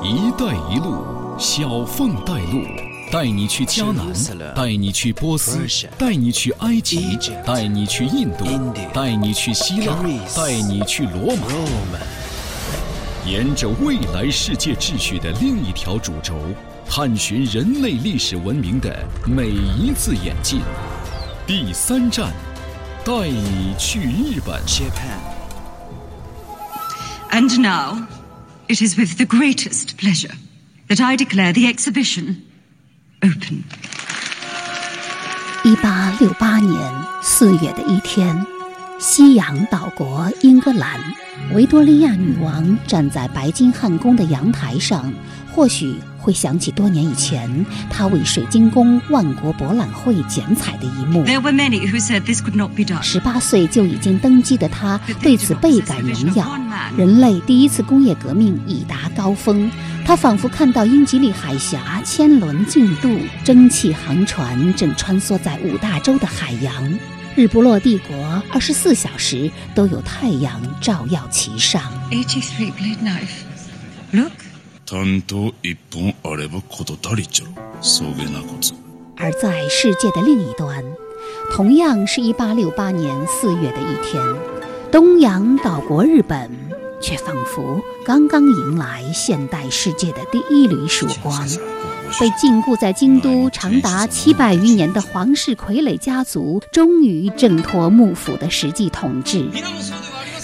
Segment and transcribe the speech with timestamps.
[0.02, 1.04] “一带一路”
[1.38, 2.64] 小凤带路，
[3.12, 4.06] 带你去迦南，
[4.54, 5.66] 带你去波斯，
[5.98, 8.46] 带你去埃及，带你去印度，
[8.94, 9.94] 带你去希腊，
[10.34, 11.98] 带你去罗马。
[13.26, 16.34] 沿着未来世界秩序的另一条主轴，
[16.88, 18.96] 探寻人类历史文明的
[19.26, 20.62] 每一次演进。
[21.46, 22.32] 第三站，
[23.04, 24.58] 带你去日本。
[27.30, 28.06] And now,
[28.70, 30.32] it is with the greatest pleasure
[30.88, 32.36] that I declare the exhibition
[33.20, 33.64] open.
[35.64, 36.78] 一八六八年
[37.20, 38.46] 四月的一天，
[39.00, 41.00] 西洋岛国英格兰，
[41.52, 45.12] 维多利亚女王站在白金汉宫的阳台上，
[45.52, 51.24] 或许会想起多年以前他为水晶宫万国博览会剪彩的一幕。
[53.02, 56.58] 十八岁就已经登基的他，对此倍感荣耀。
[56.96, 59.70] 人类第一次工业革命已达高峰，
[60.04, 66.72] 他仿佛看到英吉利海峡千轮竞渡，蒸汽航船正穿梭在五大洲的海洋。
[67.36, 71.82] 日不落帝国二十四小时都有太阳照耀其上。
[72.10, 73.44] h three blade knife.
[74.12, 74.49] Look.
[74.89, 78.73] 担当一本あれば事足りちゃろそげなこつ
[79.17, 80.83] 而在世界的另一端，
[81.51, 84.21] 同样是一八六八年四月的一天，
[84.91, 86.51] 东洋岛国日本
[87.01, 91.47] 却仿佛刚刚迎来现代世界的第一缕曙光。
[92.19, 99.49] 被禁锢在京都长达七百余年的皇室傀儡家族，终于挣脱幕府的实际统治。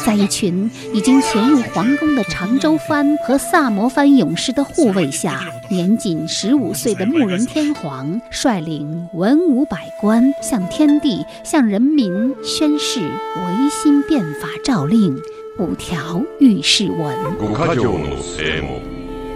[0.06, 15.16] 在一群已经潜入皇宫的长州藩和萨摩藩勇士的护卫下，年仅十五岁的穆仁天皇率领文武百官，向天地、向人民宣誓维新变法诏令
[15.60, 17.16] 五条御誓文。
[17.40, 18.82] 五箇条の正門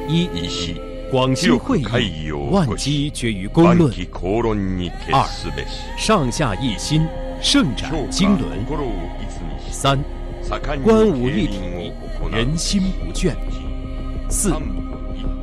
[0.07, 0.75] 一、一
[1.11, 7.07] 广西会会议議を万起こし机决于公论万，機公論に決すべし上下一心，
[7.41, 8.45] 盛展評经纶。
[8.65, 10.03] 心をいつにし三、盛んに
[10.83, 13.35] 观武一経体営を行，う人心不倦。
[14.29, 14.67] 四、三部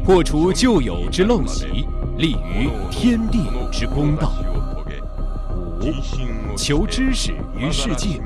[0.05, 1.87] 破除旧有之陋习，
[2.17, 3.39] 立于天地
[3.71, 4.33] 之公道。
[5.81, 8.21] 五、求知识于世界，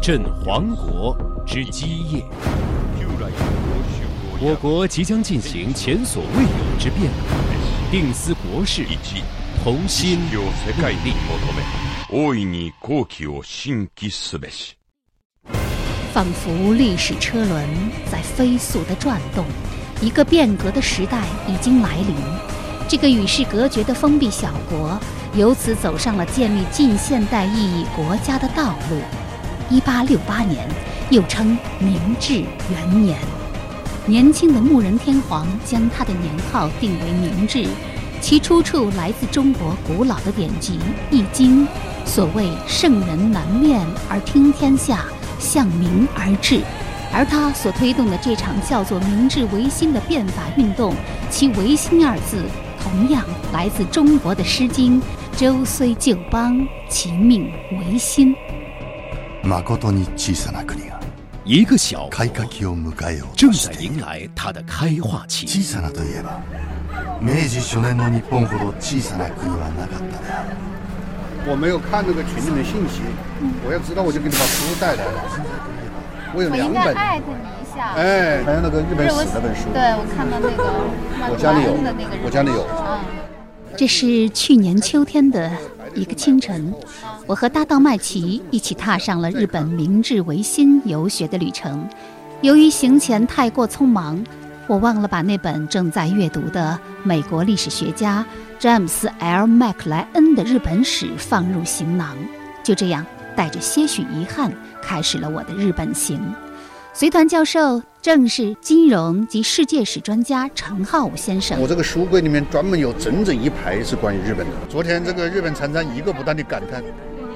[0.00, 2.24] 振皇国之基业。
[4.42, 9.22] 我国即将进行前所未有之变革，定思国事，一
[9.62, 11.40] 同心意識を世界に努力。
[11.40, 11.62] 求め
[12.10, 14.76] 大いに好機を新規すべし
[16.15, 17.67] 仿佛历史车轮
[18.09, 19.43] 在飞速地转动，
[19.99, 22.15] 一个变革的时代已经来临。
[22.87, 24.97] 这个与世隔绝的封闭小国，
[25.33, 28.97] 由此走上了建立近现代意义国家的道路。
[29.69, 30.65] 一八六八年，
[31.09, 32.35] 又称明治
[32.71, 33.19] 元年，
[34.05, 37.67] 年轻的穆仁天皇将他的年号定为明治，
[38.21, 40.79] 其出处来自中国古老的典籍
[41.13, 41.67] 《易经》，
[42.05, 45.03] 所谓“圣人难面而听天下”。
[45.38, 46.60] 向明而治，
[47.12, 50.94] 而他所推动的这场叫做明治维新的变法运动，
[51.30, 52.44] 其“维新”二字
[52.82, 55.00] 同样来自中国的《诗经》：“
[55.36, 58.34] 周虽旧邦，其命维新。
[59.42, 61.00] 誠に小さな国が
[61.46, 65.46] 一个小国開花期を迎えよう正としている在迎来它的开化期。
[65.46, 66.42] 小さなといえば
[67.20, 70.56] 明治初年の日本ほど小さな国はなかったである
[71.47, 73.01] 我没有看那个群里面信息，
[73.65, 75.21] 我要知道我就给你把书带来了。
[76.33, 77.93] 我有我两本，应该艾特你一下。
[77.95, 80.63] 哎，还有那个日本史那本书，对，我看到那个
[81.31, 81.71] 我家里有
[82.25, 82.99] 我家里有嗯，”
[83.77, 85.51] 这是去年秋天的
[85.93, 86.73] 一个清晨，
[87.27, 91.87] 我和搭档麦琪一起踏上了日本明治维新游学的旅程。
[92.41, 94.21] 由于行前太过匆忙，
[94.67, 98.25] 我忘了把那本正在阅读的美国历史学家
[98.65, 99.45] 詹姆斯 ·L.
[99.45, 102.17] 麦克莱恩的日本史放入行囊。
[102.63, 103.05] 就这样，
[103.35, 106.19] 带着些许遗憾，开始了我的日本行。
[106.91, 111.67] 随团教授正是金融及世界史专家陈浩武先生我。
[111.67, 114.53] 这个书柜里面专门有整整一排是关于日本的。
[114.67, 116.83] 昨天这个日本参赞一个不断的感叹：“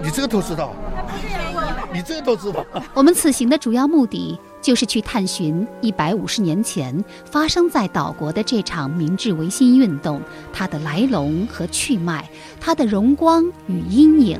[0.01, 0.73] 你这个都知道，
[1.93, 2.65] 你这个都知道。
[2.95, 10.21] 我们此行的主要目的就是去探寻一百五十年前发生在岛国的这场明治维新运动，
[10.51, 12.29] 它的来龙和去脉，
[12.59, 14.39] 它的荣光与阴影，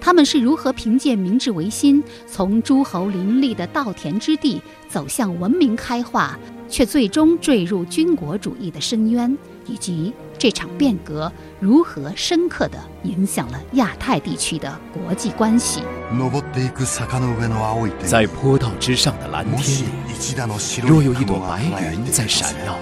[0.00, 6.38] 他们是如何凭借明治维新从诸侯林立的稻田之地走向文明开化，
[6.68, 9.36] 却最终坠入军国主义的深渊，
[9.67, 15.81] 以及这场变革如何深刻地影响了亚太地区的国际关系。
[16.11, 22.75] 登っていく坂の上の青い天在坡道之上的蓝もし天里，一打の白い若有一朵雲が白輝いてい云在闪耀，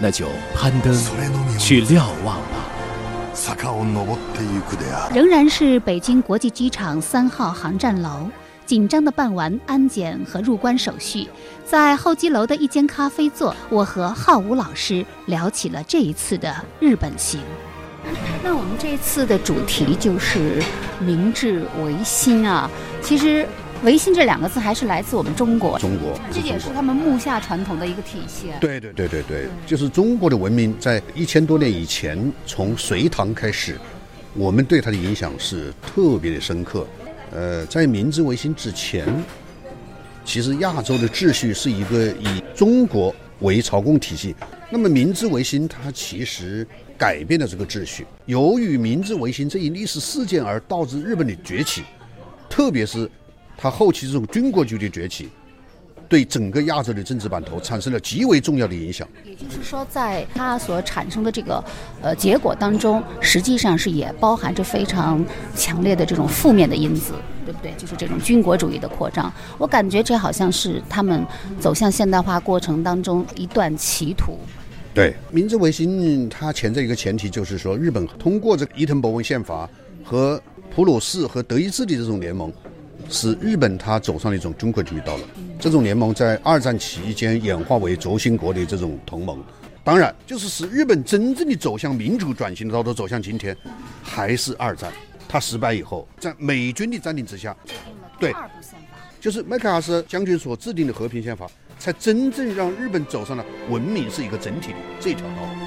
[0.00, 0.94] 那就攀登
[1.58, 2.64] 去瞭望吧。
[5.14, 8.28] 仍然是北京国际机场三号航站楼，
[8.65, 11.27] 紧张地办完安检和入关手续，
[11.65, 17.41] 在候机楼的一间咖啡座，我和浩武老师聊起了这一次的日本行。
[18.43, 20.61] 那我们这次的主题就是
[20.99, 22.69] 明治维新啊，
[23.01, 23.47] 其实。
[23.83, 28.57] 维新这两个字还是来自我们中国，中国，这也是他们木下传统的一个体现。
[28.61, 33.77] 对对对对对，就是中国的文明在一千多年以前，从隋唐开始，
[34.35, 36.87] 我们对它的影响是特别的深刻。
[37.33, 39.07] 呃，在明治维新之前，
[40.23, 44.35] 其实亚洲的秩序是一个以中国为朝贡体系。
[44.69, 46.65] 那么明治维新它其实
[46.97, 48.05] 改变了这个秩序。
[48.27, 51.81] 由于明治维新这一历史事件而导致日本的崛起，
[52.49, 53.09] 特别是。
[53.55, 55.29] 它后期这种军国主义的崛起，
[56.09, 59.07] 对整个亚洲的政治版图产生了极为重要的影响。
[59.25, 61.63] 也就是说，在它所产生的这个
[62.01, 67.13] 呃结果当中，实际上是也包含着非常强烈的这种负面的因子，
[67.45, 67.73] 对不对？
[67.77, 69.31] 就是这种军国主义的扩张。
[69.57, 71.25] 我感觉这好像是他们
[71.59, 74.37] 走向现代化过程当中一段歧途。
[74.93, 79.67] 对，明治维新它潜在一个前提就是说，日本通过这个伊藤博文宪法
[80.03, 80.39] 和
[80.75, 82.51] 普鲁士和德意志的这种联盟。
[83.09, 85.23] 使日本它走上了一种军国主义道路。
[85.63, 89.41] 这种联盟在二战期间演化为轴心国的这种同盟。
[89.81, 93.55] 当然，就是使日本真正的走向民主转型的道路走向今天，
[94.03, 94.91] 还是二战。
[95.25, 97.55] 它失败以后，在美军的占领之下，
[98.19, 98.33] 对，
[99.21, 101.49] 就是麦克阿瑟将军所制定的和平宪法，
[101.79, 105.62] 才真正让日本走上了文明是一个整体的这条道路。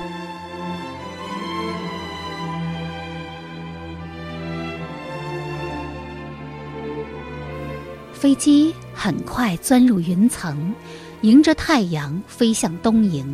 [8.16, 10.74] 飞机很快钻入云层，
[11.20, 13.26] 迎着太阳飞向东瀛。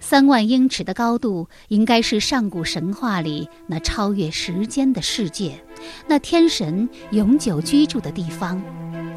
[0.00, 5.62] 三万英尺的高度，应该是上古神话里那超越时间的世界，
[6.08, 8.60] 那天神永久居住的地方。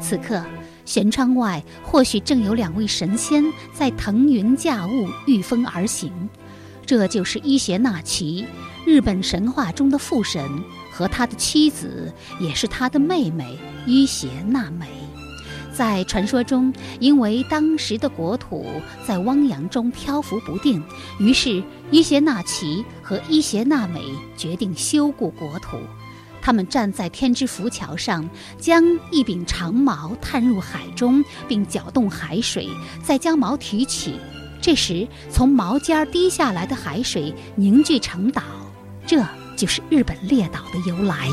[0.00, 0.40] 此刻，
[0.86, 3.44] 舷窗外或许正有两位神仙
[3.74, 6.12] 在腾云驾雾、御风而行。
[6.86, 8.46] 这就是伊邪那岐，
[8.86, 10.48] 日本神话中的父神，
[10.92, 14.86] 和他的妻子，也是他的妹妹伊邪那美。
[15.72, 18.66] 在传说中，因为当时的国土
[19.06, 20.84] 在汪洋中漂浮不定，
[21.18, 24.02] 于是伊邪那岐和伊邪那美
[24.36, 25.78] 决定修固国土。
[26.42, 28.28] 他们站在天之浮桥上，
[28.58, 32.68] 将一柄长矛探入海中，并搅动海水，
[33.02, 34.16] 再将矛提起。
[34.60, 38.42] 这时，从矛尖滴下来的海水凝聚成岛，
[39.06, 39.24] 这
[39.56, 41.28] 就是日本列岛的由来。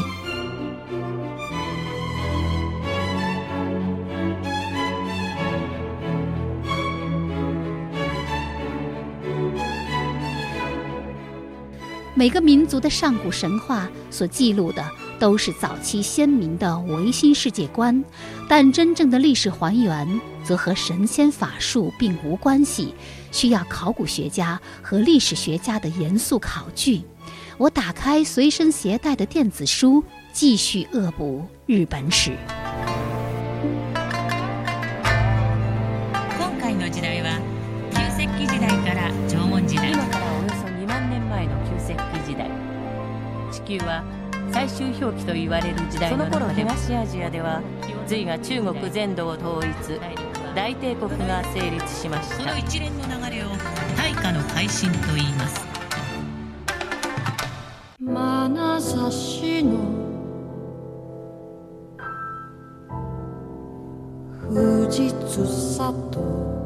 [12.16, 14.86] 每个民族的上古神话所记录的
[15.18, 18.04] 都是早期先民的唯心世界观，
[18.46, 22.94] 但真正的历史还原则和神仙法术并无关系，
[23.32, 27.04] 需要考古学家和历史学家的严肃考据。
[27.60, 30.02] 我打开随身携带的电子书，
[30.32, 32.32] 继续恶补日本史。
[43.66, 44.04] 球は
[44.52, 47.62] 最終表記と言われる時代の中で東アジアでは
[48.08, 50.00] 隋が中国全土を統一
[50.56, 52.38] 大帝国が成立しました。
[52.38, 53.50] この一連の流れを
[53.96, 55.69] 大化の改新と言います
[58.02, 59.78] 眼差しの
[64.50, 66.59] 富士つさと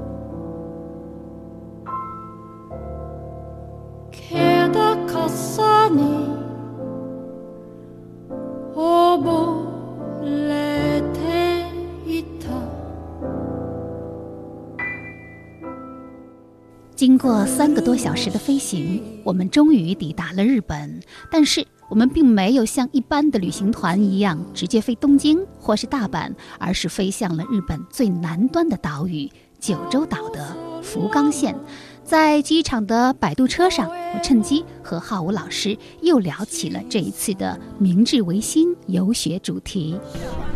[17.24, 21.00] 过三个多小时的飞行，我们终于抵达了日本。
[21.32, 31.58] 但是，我们并没有像一般的旅行团一样直接飞东京或是大阪，而是飞向了日本最南端的岛屿——九州岛的福冈县。
[32.04, 39.98] 在机场的摆渡车上，我趁机和浩武老师又聊起了这一次的明治维新游学主题。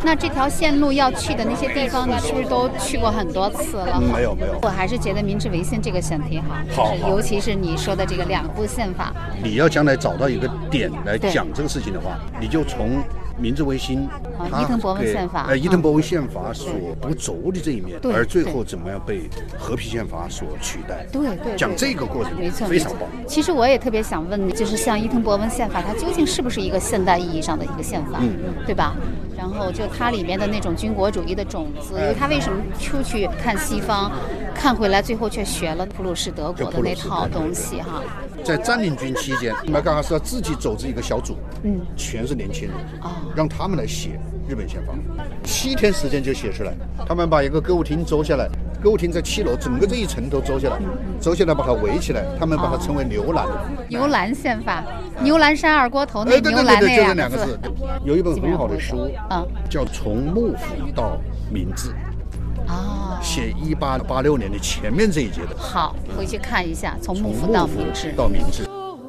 [0.04, 4.00] 那这条线路要去的那些地方，你是不是都去过很多次了？
[4.00, 6.40] 没有没有，我还是觉得明治维新这个选题
[6.76, 9.14] 好，好，尤其是你说的这个两部宪法。
[9.42, 13.02] 你要将来找到一个点来讲这个事情的话，你就从
[13.40, 14.08] 明治维新，
[14.48, 21.06] 伊藤博文宪法，呃，伊藤博文宪法所不足的这一面，而最后怎么样被和平宪法所取代？
[21.12, 23.08] 对对，讲这个过程没错，非常棒。
[23.28, 28.96] 其实我也特别想问，就是像伊藤博文宪法，它究竟是不是一个现代意义上的一个宪法，嗯对吧？
[29.38, 34.12] 然后就它里面的那种军国主义的种子，因为他为什么出去看西方，
[34.56, 38.02] 看回来最后却学了普鲁士德国的那套东西哈？
[38.44, 44.94] 在占领军期间，麦克阿瑟自己组织一个小组，嗯，全是年轻人，哦，让他们来写日本宪法，
[45.44, 46.74] 七天时间就写出来。
[47.08, 48.50] 他们把一个歌舞厅租下来，
[48.82, 50.80] 歌舞厅在七楼，整个这一层都租下来，
[51.20, 53.46] 租下来把它围起来，他们把它称为牛栏。
[53.90, 54.84] 牛栏宪法，
[55.22, 58.04] 牛栏山二锅头那牛栏对对对，就这两个字两个字。。
[58.04, 61.18] 有一本很好的书，嗯，叫《从幕府到
[61.52, 61.90] 明治》，
[62.68, 68.14] 哦，写一八八六年的前面这一节的，好，回去看一下，从幕府到明治。
[68.16, 68.64] 到明治。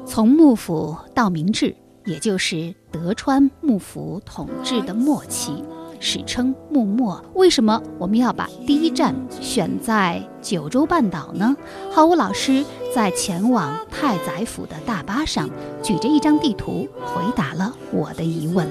[0.05, 1.75] 从幕府到明治，
[2.09, 5.63] 也就是德川幕府统治的末期，
[5.99, 7.23] 史称幕末。
[7.35, 11.55] 为什么我们要把第一站选在九州半岛呢？
[11.91, 15.47] 浩武老师在前往太宰府的大巴上，
[15.83, 18.67] 举着一张地图，回答了我的疑问。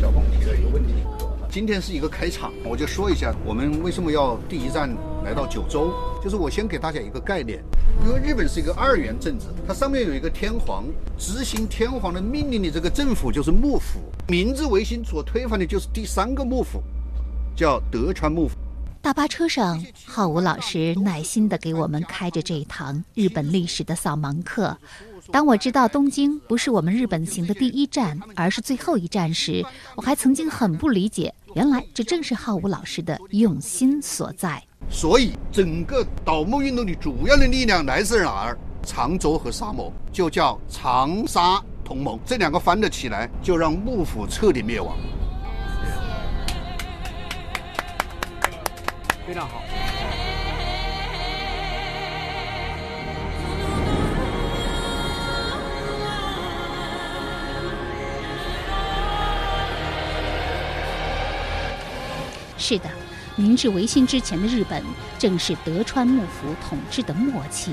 [0.00, 0.94] 小峰提了一个问题，
[1.50, 4.88] 今天是一个开场，我就说一下我们为什么要第一站
[5.22, 5.92] 来到九州，
[6.24, 7.62] 就是我先给大家一个概念，
[8.04, 10.84] 因为日本是一个二元政治，它上面有一个天皇，
[11.18, 16.82] 执行天皇的命令的这个政府就是幕府，明治维新所推翻的就是第三个幕府，
[17.56, 18.54] 叫德川幕府。
[19.00, 24.76] 大巴车上，浩武老师耐心地给我们开着这一堂日本历史的扫盲课。
[25.30, 29.64] 当我知道东京不是我们日本行的第一站，而是最后一站时，
[29.94, 34.62] 我还曾经很不理解，原来这正是浩武老师的用心所在。
[34.90, 38.58] 所以，整个倒幕运动的主要的力量来自哪儿？
[38.84, 42.18] 长州和沙漠，就叫长沙同盟。
[42.24, 44.96] 这两个翻得起来，就让幕府彻底灭亡。
[49.26, 49.62] 非常好。
[62.56, 62.90] 是的，
[63.38, 64.82] 明治维新之前的日本
[65.16, 67.72] 正是德川幕府统治的末期。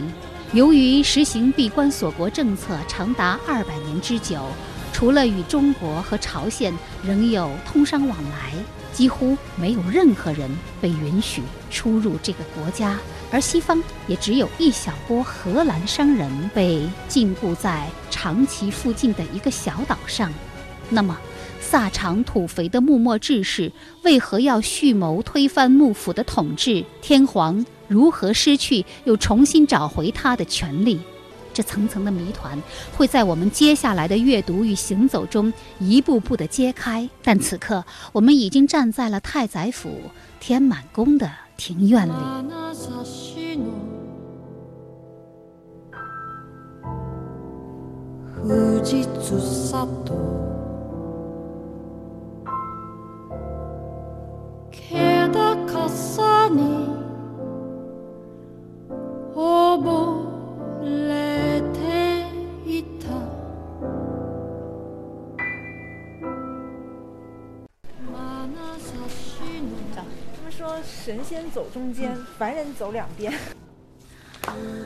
[0.54, 4.46] 由于实行闭关锁国政策长达二百年之久，
[4.94, 6.72] 除了与中国和朝鲜
[7.04, 8.54] 仍有通商往来，
[8.94, 10.48] 几乎没有任何人
[10.80, 11.42] 被允许
[11.72, 12.96] 出入这个国家。
[13.32, 20.32] 而西方也只有一小波荷兰商人被禁锢在长崎附近的一个小岛上。
[20.92, 21.18] 那么，
[21.76, 23.70] 萨长土肥的幕末志士
[24.04, 26.86] 为何要蓄谋推翻幕府的统治？
[27.02, 30.98] 天皇如何失去又重新找回他的权利？
[31.54, 32.58] 这层层的谜团
[32.96, 37.10] 会在我们接下来的阅读与行走中一步步的揭开。
[37.22, 40.00] 但此刻，我们已经站在了太宰府
[40.40, 42.14] 天满宫的庭院里。
[71.04, 73.32] 神仙走中间，凡人走两边。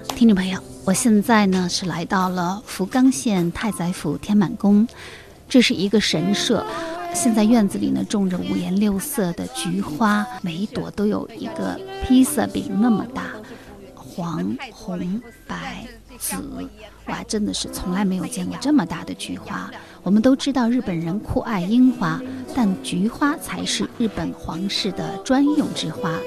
[0.09, 4.85] 听众朋友，我现在呢是来到了福冈县太宰府天满宫，
[5.47, 6.65] 这是一个神社。
[7.13, 13.23] 现在院子里呢种着五颜六色的菊花，每一朵都有一个披萨饼那么大，
[13.93, 15.85] 黄、红、白、
[16.17, 16.35] 紫，
[17.07, 19.69] 哇，真的是从来没有见过这么大的菊花。
[20.01, 22.21] 我们都知道日本人酷爱樱花，
[22.55, 26.17] 但菊花才是日本皇室的专用之花。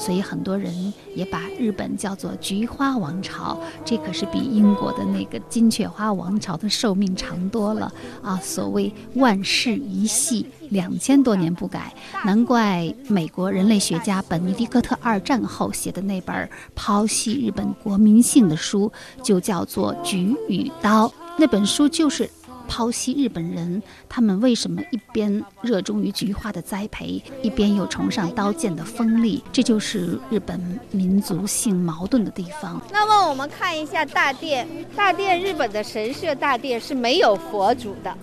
[0.00, 7.92] 所以很多人也把日本叫做菊花王朝，这可是比英国的那个金雀花王朝的寿命长多了
[8.22, 8.40] 啊！
[8.42, 18.90] 所谓万世一系，两千多年不改，难怪美国人类学家本尼迪克特二战后写的那本剖析日本国民性的书，
[19.22, 21.06] 就叫做《菊与刀》。
[21.36, 22.28] 那本书就是。
[22.70, 32.80] 剖析日本人他们为什么一边热衷于菊花的栽培，一边又崇尚刀剑的锋利，这就是日本民族性矛盾的地方。
[32.92, 38.16] 那么我们看一下大殿，大殿日本的神社大殿是没有佛祖的，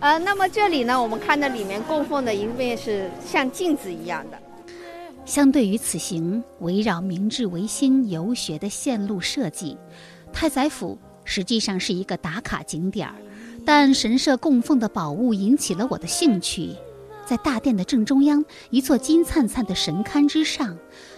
[0.00, 4.38] 呃，那么这里呢，我们看到里面供奉的一面是像镜子一样的。
[5.24, 9.78] 相对于此行围绕明治维新游学的线路设计，
[10.30, 13.14] 太宰府实际上是一个打卡景点儿。
[13.70, 16.74] 但神社供奉的宝物引起了我的兴趣。
[17.26, 20.74] 在大殿的正中央，一座金灿灿的神龛之上，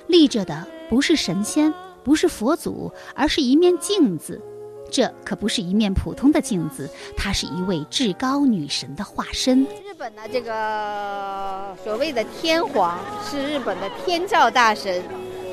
[0.09, 4.43] 立着的不是神仙，不是佛祖，而是一面镜子。
[4.91, 9.63] 这可不是一面普通的镜子，它是一位至高女神的化身。
[9.63, 15.05] 日本的这个所谓的天皇是日本的天照大神，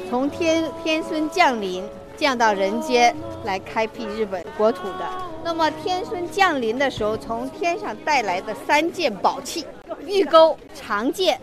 [0.09, 1.83] 从天天孙降临，
[2.17, 5.07] 降到人间来开辟日本国土的。
[5.43, 9.65] 那么天孙降临的时候，从天上带来的三件宝器：
[10.05, 11.39] 玉钩、长剑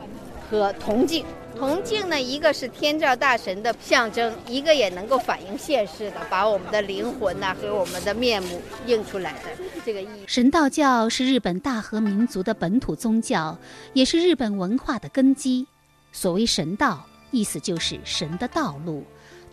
[0.50, 1.24] 和铜镜。
[1.56, 10.24] 铜镜呢，一个是天照大神的象征，一个也能够反映现世的，把我们的灵魂呐和我们的面目映出来的就是这个意义。
[10.26, 13.56] 神道教是日本大和民族的本土宗教，
[13.92, 15.64] 也是日本文化的根基。
[16.10, 19.04] 所谓神道，意思就是神的道路。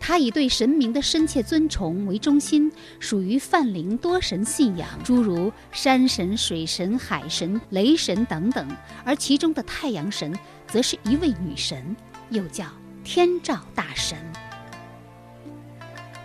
[0.04, 8.68] 它以对神明的深切尊崇为中心，属于泛灵多神信仰，诸如山神、水神、海神、雷神等等。
[9.04, 10.36] 而其中的太阳神。
[10.68, 11.94] 则是一位女神，
[12.30, 12.64] 又叫
[13.04, 14.16] 天照大神。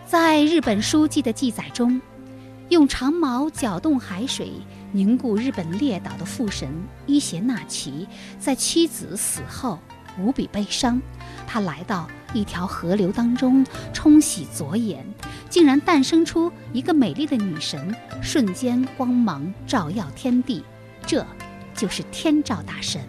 [0.05, 2.00] 在日本书记的记载中，
[2.69, 4.53] 用长矛搅动海水
[4.93, 6.69] 凝固日本列岛的父神
[7.05, 8.07] 伊邪那岐，
[8.39, 9.77] 在妻子死后
[10.19, 11.01] 无比悲伤。
[11.45, 15.05] 他来到一条河流当中冲洗左眼，
[15.50, 20.63] 竟然诞生出一个美丽的女神，瞬间光芒照耀天地。
[21.05, 21.25] 这，
[21.74, 23.01] 就是天照大神。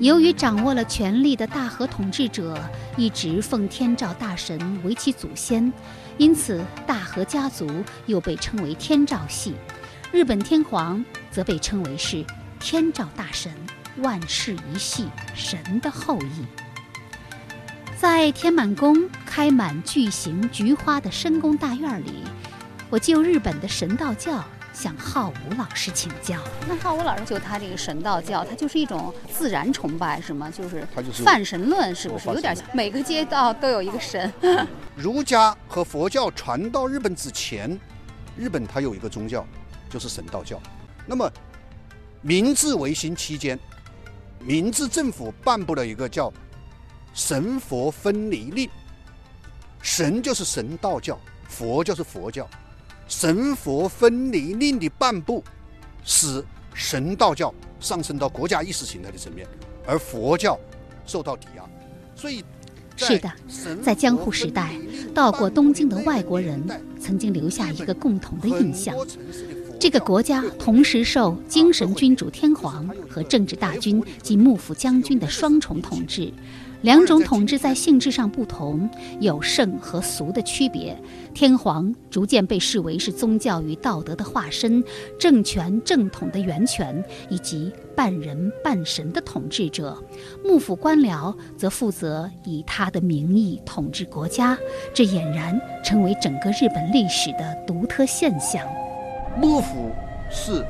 [0.00, 2.60] 由于掌握了权力的大和统治者
[2.96, 5.72] 一直奉天照大神为其祖先，
[6.18, 7.70] 因此大和家族
[8.06, 9.54] 又被称为天照系。
[10.10, 12.24] 日本天皇则被称为是
[12.58, 13.52] 天照大神，
[13.98, 16.44] 万世一系神的后裔。
[17.96, 22.24] 在天满宫开满巨型菊花的深宫大院里，
[22.90, 24.44] 我就日本的神道教。
[24.74, 26.36] 向浩武老师请教。
[26.68, 30.50] 那浩武老师就他这个神道教，他就是一种自然崇拜，是吗？
[30.50, 30.84] 就是
[31.24, 32.28] 泛神论，是不是？
[32.28, 34.32] 有点每个街道都有一个神。
[34.96, 37.78] 儒家和佛教传到日本之前，
[38.36, 39.46] 日本它有一个宗教，
[39.88, 40.60] 就是神道教。
[41.06, 41.30] 那么
[42.20, 43.56] 明治维新期间，
[44.46, 46.30] 明治政府颁布了一个叫
[47.14, 48.68] “神佛分离令”，
[49.80, 52.48] 神就是神道教，佛就是佛教。
[53.08, 55.42] 神佛分离令的颁布，
[56.04, 59.46] 使神道教上升到国家意识形态的层面，
[59.86, 60.58] 而佛教
[61.06, 61.64] 受到抵押。
[62.14, 62.44] 所以，
[62.96, 63.32] 是的，
[63.82, 64.74] 在江户时代，
[65.14, 66.62] 到过东京的外国人
[67.00, 68.94] 曾经留下一个共同的印象：
[69.78, 76.32] 这个国家同时受精神君主天皇和政治大军及幕府将军的双重统治。
[76.80, 80.94] 两种统治在性质上不同，有圣和俗的区别。
[81.32, 84.84] 天皇逐渐被视为是宗教与道德的化身，
[85.18, 89.96] 政权正统的源泉，以及半人半神的统治者。
[90.44, 94.58] 幕府官僚则负责以他的名义统治国家，
[94.92, 98.62] 这俨然成为整个日本历史的独特现象。
[99.36, 99.92] 幕府
[100.30, 100.64] 是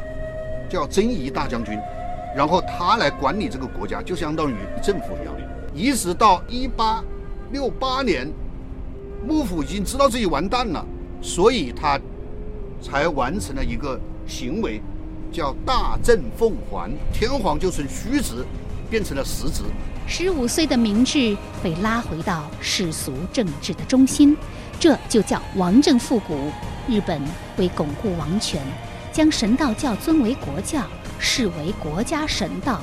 [0.69, 1.79] 叫征夷大将军，
[2.35, 5.35] 然后他来管理这个国家，就相当于政府一样。
[5.75, 7.03] 一直到一八
[7.51, 8.31] 六八年，
[9.27, 10.85] 幕府已经知道自己完蛋了，
[11.21, 12.01] 所以他
[12.81, 14.81] 才完成了一个行为，
[15.33, 16.91] 叫大政奉还。
[17.13, 18.45] 天皇就从虚职
[18.89, 19.65] 变成了实职。
[20.07, 24.37] 十五岁的明治被拉回到世俗政治的中心，
[24.79, 26.53] 这就叫王政复古。
[26.87, 27.19] 日本
[27.57, 28.61] 为巩固王权，
[29.11, 30.87] 将神道教尊为国教，
[31.19, 32.83] 视为国家神道。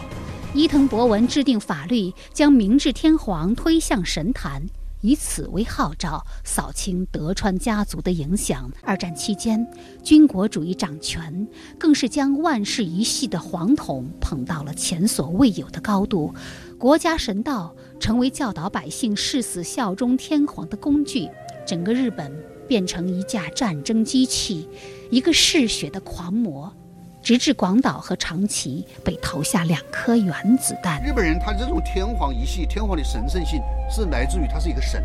[0.55, 4.63] 伊藤博文制定法律，将明治天皇推向神坛，
[5.01, 8.71] 以此为号召，扫清德川家族的影响。
[8.81, 9.65] 二战期间，
[10.03, 16.33] 军国主义掌权，更是将万世一系的皇统捧到了前所未有的高度。
[16.79, 21.29] 国家神道成为教导百姓誓死效忠天皇的工具，
[21.67, 22.35] 整个日本
[22.71, 24.65] 变成一架战争机器，
[25.09, 26.73] 一个嗜血的狂魔。
[27.21, 31.03] 直至广岛和长崎被投下两颗原子弹。
[31.03, 35.03] 日本人他这种天皇一系，天皇的神圣性是来自于他是一个神，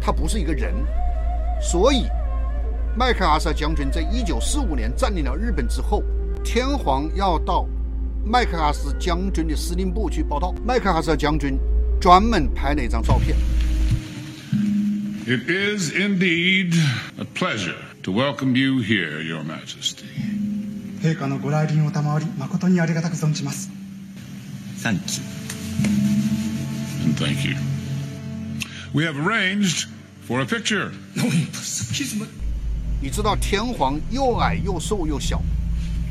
[0.00, 0.74] 他不是一个人。
[1.62, 2.06] 所以，
[2.96, 6.02] 麦克阿瑟将军在一九四五年占领了日本之后，
[6.42, 7.64] 天皇要到
[8.24, 10.52] 麦克阿瑟将军的司令部去报道。
[10.66, 11.56] 麦克阿瑟将军
[12.00, 13.36] 专门拍了一张照片。
[15.27, 16.73] It is indeed
[17.19, 20.05] a pleasure to welcome you here, Your Majesty.
[21.01, 23.69] 陛下のご来臨を賜り誠にありがたく存じます
[24.81, 25.23] Thank you
[27.03, 27.55] And thank you
[28.93, 29.87] We have arranged
[30.27, 30.91] for a picture
[33.01, 35.41] 你知道天皇又矮又瘦又小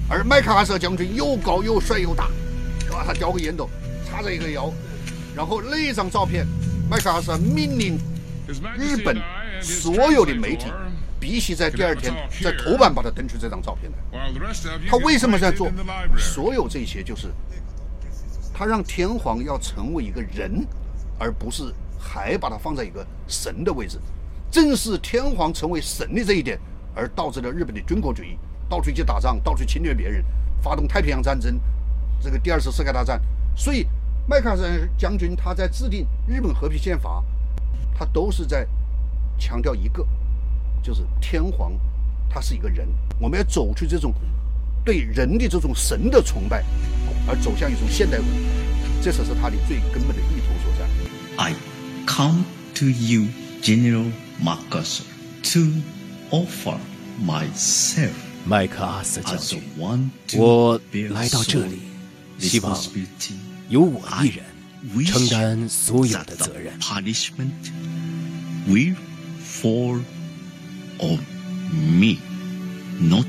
[0.08, 2.28] 而麦克阿瑟将军又高又帅又大，
[2.92, 3.70] 哇，他叼个烟斗，
[4.08, 4.70] 叉着一个腰，
[5.34, 6.46] 然后那张照片，
[6.90, 7.98] 麦克阿瑟命令
[8.77, 9.17] 日本
[9.61, 10.71] 所有的媒体
[11.19, 13.97] 必须在第二天在头版把他登出这张照片的。
[14.89, 15.71] 他为什么在做？
[16.17, 17.27] 所有这些就是
[18.53, 20.65] 他让天皇要成为一个人，
[21.17, 23.99] 而不是还把他放在一个神的位置。
[24.51, 26.59] 正是天皇成为神的这一点，
[26.95, 28.37] 而导致了日本的军国主义。
[28.67, 30.23] 到处去打仗，到处侵略别人，
[30.61, 31.59] 发动太平洋战争，
[32.21, 33.21] 这个第二次世界大战。
[33.55, 33.87] 所以，
[34.27, 34.63] 麦克阿瑟
[34.97, 37.23] 将军他在制定日本和平宪法，
[37.99, 38.65] 他都是在
[39.37, 40.07] 强调一个，
[40.81, 41.73] 就是天皇
[42.29, 42.87] 他是一个人，
[43.19, 44.13] 我们要走出这种
[44.85, 46.63] 对人的这种神的崇拜，
[47.27, 48.39] 而走向一种现代文明，
[49.01, 50.87] 这才是他的最根本的意图所在。
[51.35, 51.53] I
[52.07, 53.27] come to you,
[53.61, 54.09] General
[54.41, 55.03] MacArthur,
[55.51, 55.59] to
[56.31, 56.77] offer
[57.21, 58.13] myself.
[58.45, 59.61] 麦克阿瑟将军，
[60.37, 61.79] 我来到这里，
[62.39, 62.81] 希望
[63.67, 64.45] 由我一人
[65.05, 66.79] 承担所有的责任。
[68.66, 68.96] Will
[69.40, 70.00] fall
[70.98, 71.18] on
[71.72, 72.18] me,
[72.98, 73.26] not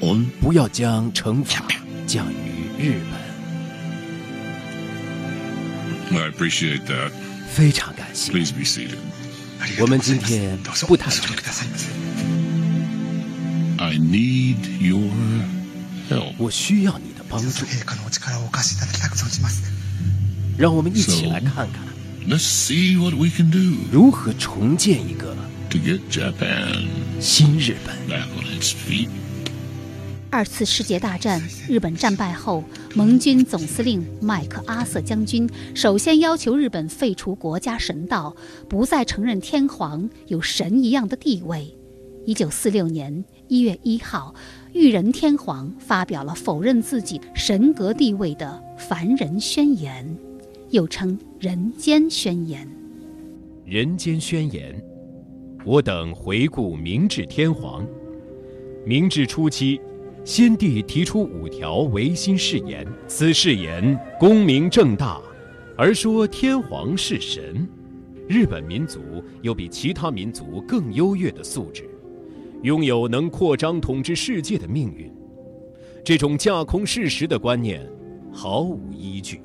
[0.00, 1.64] on 不要将惩罚
[2.06, 3.24] 降于日本。
[6.18, 7.10] I appreciate that.
[7.48, 8.32] 非常感谢。
[8.32, 8.98] Please be seated.
[9.80, 11.42] 我们今天不谈这个。
[13.78, 15.10] I need your
[16.10, 16.34] help.
[16.38, 17.64] 我需要你的帮助。
[20.56, 21.87] 让我们一起来看看
[22.29, 23.75] ，Let's see what we can do.
[23.91, 25.35] 如何重建一个
[25.71, 26.85] to get Japan
[27.19, 29.09] 新日本 back on its feet.
[30.29, 32.63] 二次世界大战，日本战败后，
[32.93, 38.35] 盟军总司令麦克阿瑟将军首先要求日本废除国家神道，
[38.69, 41.75] 不再承认天皇有神一样的地位。
[42.27, 44.35] 一九四六年一月一号，
[44.73, 50.05] 裕仁天皇发表了否认自己神格地位的《凡人宣言》，
[50.71, 52.67] 又称《人间宣言》。
[53.71, 54.73] 《人间宣言》，
[55.65, 57.85] 我等回顾明治天皇。
[58.85, 59.81] 明治初期，
[60.23, 65.19] 先帝提出五条维新誓言，此誓言功名正大，
[65.75, 67.67] 而说天皇是神，
[68.27, 68.99] 日本民族
[69.41, 71.89] 有比其他民族更优越的素质。
[72.61, 75.11] 拥有能扩张统治世界的命运，
[76.03, 77.89] 这种架空事实的观念
[78.31, 79.41] 毫无依据。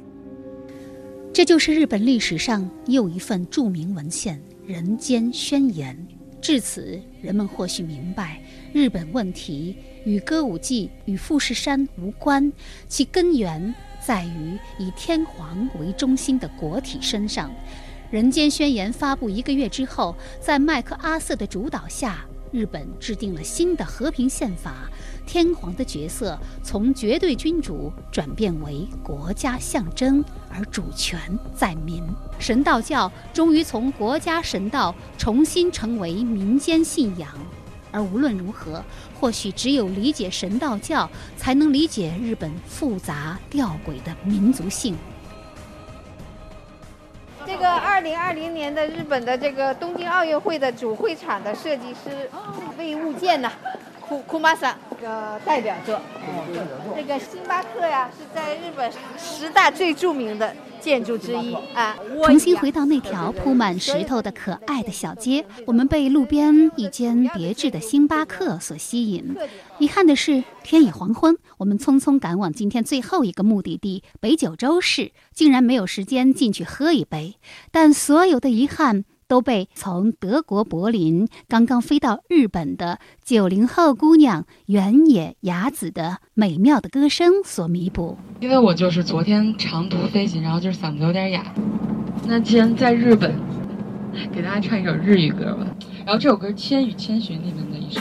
[1.35, 4.37] 这就是日本历史上又一份著名文献
[4.69, 5.93] 《人间宣言》。
[6.41, 8.41] 至此，人们或许明白，
[8.73, 12.53] 日本问题与歌舞伎与富士山无关，
[12.87, 17.51] 其根源在于以天皇为中心的国体身上。
[18.13, 22.25] 《人间宣言》发布一个月之后，在麦克阿瑟的主导下。
[22.55, 24.89] 日本制定了新的和平宪法，
[25.27, 31.19] 天皇的角色从绝对君主转变为国家象征，而主权
[31.53, 32.01] 在民。
[32.39, 37.29] 神道教终于从国家神道重新成为民间信仰。
[37.91, 38.81] 而无论如何，
[39.19, 44.95] 或许只有理解神道教，才能理解日本复杂吊诡的民族性。
[47.47, 52.29] 这个二零二零年的日本的这个东京奥运会的主会场的设计师
[52.79, 53.53] 魏物件呐，
[54.07, 56.01] 库库马萨个代表作。
[56.95, 60.55] 这个星巴克呀，是在日本十大最著名的。
[60.85, 61.97] 建筑之一啊！
[62.27, 69.35] 重新回到那条铺满石头的可爱的小街，我们被路边一间别致的星巴克所吸引。
[69.79, 77.37] 遗憾的是，天已黄昏，我们匆匆赶往今天最后一个目的地北九州市，竟然没有时间进去喝一杯。
[77.71, 79.07] 但所有的遗憾。
[79.27, 88.17] 都被从德国柏林刚刚飞到日本的九零后姑娘原野雅子的美妙的歌声所弥补。
[88.41, 91.55] 因为我就是昨天长途飞行，然后就是嗓子有点哑。
[92.27, 93.35] 那既然在日本，
[94.33, 95.67] 给大家唱一首日语歌吧。
[96.05, 98.01] 然后这首歌《千与千寻》里面的一首。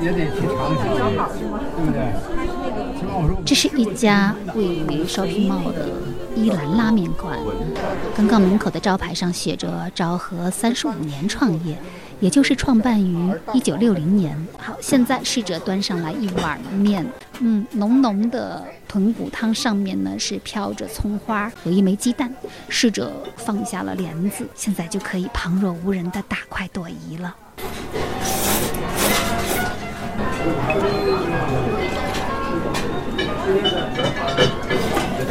[0.00, 1.12] 也得去尝一尝，
[1.76, 2.00] 对不对？
[3.44, 5.88] 这是一家位于 shopping mall 的
[6.34, 7.38] 伊兰拉面馆。
[8.16, 11.76] 刚刚门口的招牌上写着“昭和三十五年创业”，
[12.20, 14.36] 也就是创办于一九六零年。
[14.58, 17.04] 好，现在侍者端上来一碗面，
[17.40, 22.32] 嗯，浓浓的豚骨汤上面呢是飘着葱花，有一枚鸡蛋。
[22.68, 27.34] 侍者放下了帘子，现在就可以旁若无人的大快朵颐了。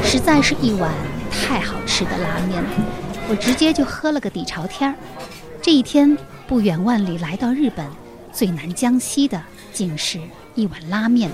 [0.04, 0.91] 实在是一碗
[1.32, 2.63] 太好吃的拉面，
[3.30, 4.95] 我直接就喝了个底朝天儿。
[5.62, 6.17] 这一天
[6.48, 7.86] 不远万里来到日本，
[8.32, 9.41] 最南江西的
[9.72, 10.19] 竟是
[10.56, 11.30] 一碗拉面，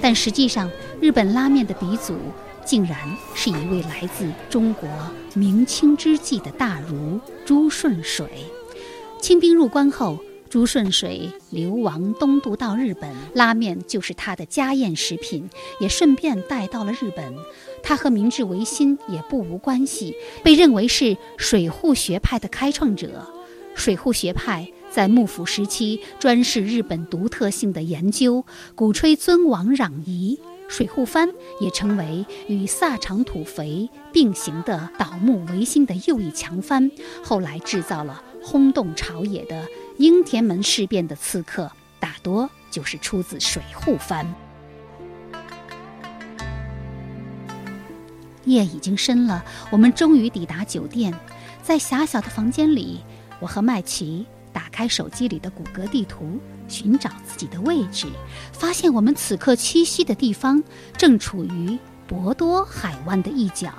[0.00, 2.16] 但实际上日本拉面的鼻祖
[2.64, 2.96] 竟然
[3.34, 4.88] 是一位来自中国
[5.34, 8.28] 明清之际的大儒朱顺水。
[9.20, 10.18] 清兵入关后。
[10.50, 17.32] 朱顺水流亡东渡到日本，拉面就是他的家宴食品，也顺便带到了日本。
[17.84, 23.32] 他和明治维新也不无关系，被认为是水户学派的开创者。
[23.76, 30.36] 水户学派在幕府时期专事日本独特性的研究，鼓吹尊王攘夷。
[30.66, 31.28] 水户藩
[31.60, 36.90] 也成为与萨长土肥并行的倒幕维新的又一强藩，
[37.22, 39.64] 后来制造了轰动朝野的。
[40.00, 44.26] 应天门事变的刺客大多就是出自水户藩。
[48.46, 51.12] 夜已经深了，我们终于抵达酒店。
[51.62, 53.00] 在狭小的房间里，
[53.40, 58.06] 我和麦琪打开手机里的谷歌地图，寻找自己的位置，
[58.54, 60.64] 发现我们此刻栖息的地方
[60.96, 63.70] 正处于博多海湾的一角，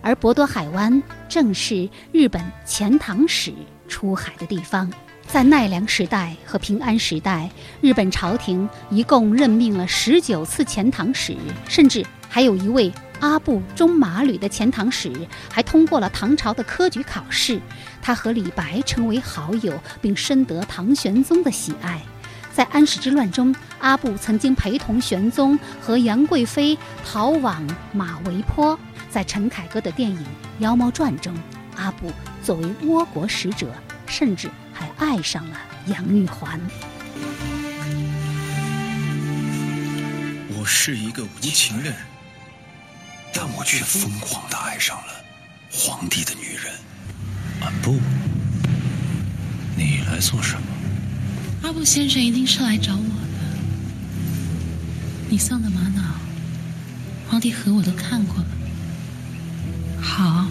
[0.00, 3.52] 而博多海湾正是日本遣唐使
[3.88, 4.90] 出海的地方。
[5.32, 7.48] 在奈良时代和平安时代，
[7.80, 11.36] 日本朝廷一共任命了十九次遣唐使，
[11.68, 15.12] 甚至还有一位阿部中马吕的遣唐使
[15.48, 17.60] 还通过了唐朝的科举考试。
[18.02, 22.02] 他和李白成为好友，并深得唐玄宗的喜爱。
[22.52, 28.76] 在安史之乱中，阿部曾经陪同玄宗和杨贵妃逃往马嵬坡。
[29.08, 30.18] 在陈凯歌的电影
[30.58, 31.32] 《妖猫传》中，
[31.76, 32.10] 阿部
[32.42, 33.68] 作为倭国使者，
[34.06, 34.50] 甚至。
[35.00, 36.60] 还爱上了杨玉环。
[40.50, 41.94] 我是一个无情人，
[43.32, 45.12] 但我却疯狂的爱上了
[45.72, 46.74] 皇帝的女人。
[47.62, 47.98] 阿布，
[49.74, 50.66] 你来做什么？
[51.62, 53.58] 阿布先生一定是来找我的。
[55.30, 56.02] 你送的玛瑙，
[57.30, 58.46] 皇帝和我都看过了。
[60.02, 60.46] 好。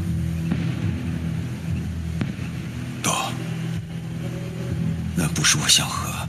[5.61, 6.27] 我想和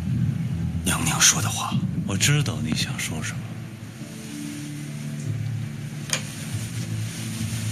[0.85, 1.75] 娘娘说的话。
[2.07, 3.39] 我知道你想说什么，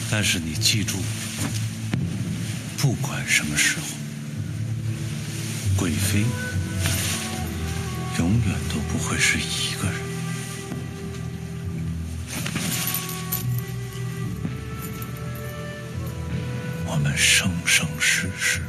[0.08, 0.96] 但是你记住，
[2.76, 3.86] 不管什么时候，
[5.76, 6.24] 贵妃
[8.18, 10.00] 永远都不会是一个人。
[16.86, 18.62] 我们生生世世。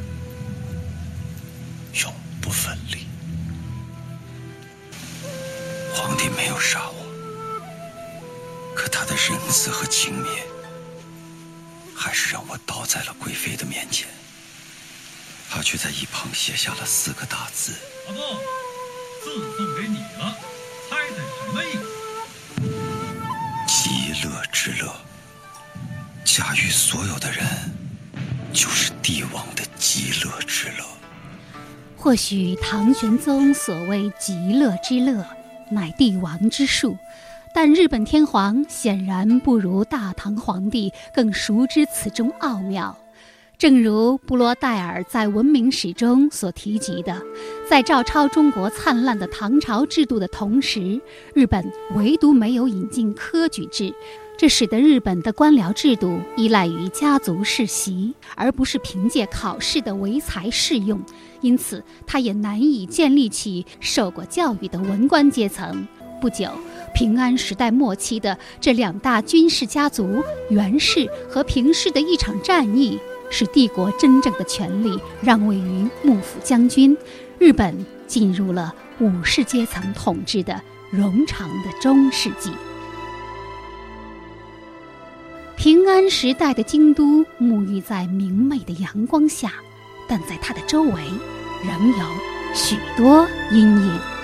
[6.59, 7.05] 杀我，
[8.75, 10.27] 可他的仁慈和轻蔑，
[11.95, 14.07] 还是让我倒在了贵妃的面前。
[15.49, 17.73] 他却在一旁写下了四个大字
[18.07, 18.19] ：“阿布，
[19.23, 20.37] 字送给你了，
[20.89, 21.79] 猜猜什么意思？”
[23.67, 24.93] 极乐之乐，
[26.25, 27.47] 驾驭所有的人，
[28.53, 30.98] 就是帝王的极乐之乐。
[32.01, 35.25] 或许唐玄宗所谓极乐之乐。
[35.69, 36.97] 乃帝王之术，
[37.53, 42.97] 但日本天皇显然不如大唐皇帝更熟知此中奥妙。
[43.57, 47.21] 正如布罗代尔在《文明史》中所提及的，
[47.69, 51.01] 在照抄中国灿烂的唐朝制度的同时，
[51.35, 53.93] 日本唯独没有引进科举制，
[54.39, 60.97] 这使得日本的官僚制度依赖于家族世袭，而不是凭借考试的唯才适用。
[61.41, 65.85] 因此，他也难以建立起受过教育的文官阶层。
[66.21, 66.49] 不久，
[66.95, 72.97] 平安时代末期的这两大军事家族——源氏和平氏的一场战役，
[73.29, 76.95] 使帝国真正的权力让位于幕府将军，
[77.39, 80.61] 日本进入了武士阶层统治的
[80.93, 82.53] 冗长的中世纪。
[85.59, 89.51] 平安时代的京都沐浴在明媚的阳光下。
[90.07, 90.93] 但在它的周围，
[91.65, 92.05] 仍有
[92.55, 94.18] 许多阴影。